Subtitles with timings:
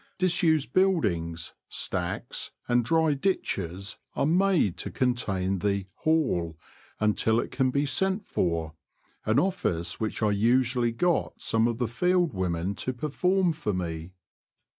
[0.17, 6.57] Disused buildings, stacks, and dry ditches are made to contain the'' haul"
[6.99, 8.73] until it can be sent for—
[9.27, 14.13] an office which I usually got some of the field women to perform for me.